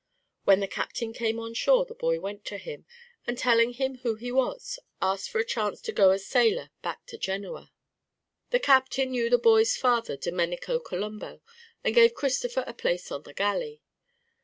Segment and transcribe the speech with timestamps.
[0.45, 2.87] When the captain came on shore the boy went to him,
[3.27, 7.05] and telling him who he was, asked for a chance to go as sailor back
[7.05, 7.71] to Genoa.
[8.49, 11.41] The captain knew the boy's father, Domenico Colombo,
[11.83, 13.83] and gave Christopher a place on the galley.